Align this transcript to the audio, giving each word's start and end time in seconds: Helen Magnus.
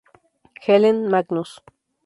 Helen 0.65 1.07
Magnus. 1.11 1.61